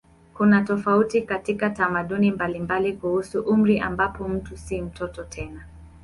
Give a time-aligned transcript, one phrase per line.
[0.33, 5.65] Kuna tofauti katika tamaduni mbalimbali kuhusu umri ambapo mtu si mtoto tena.